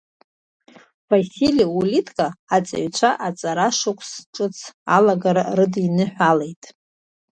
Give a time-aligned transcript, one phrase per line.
[1.09, 4.57] Васили Улитка аҵаҩцәа аҵарашықәс ҿыц
[4.95, 6.63] алагара рыдиныҳәалеит.